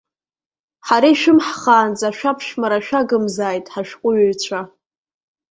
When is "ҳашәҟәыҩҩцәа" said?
3.73-4.59